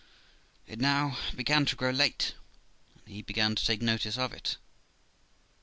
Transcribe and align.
It 0.65 0.79
now 0.79 1.19
began 1.35 1.63
to 1.65 1.75
grow 1.75 1.91
late, 1.91 2.33
and 3.05 3.13
he 3.13 3.21
began 3.21 3.53
to 3.53 3.63
take 3.63 3.83
notice 3.83 4.17
of 4.17 4.33
it. 4.33 4.57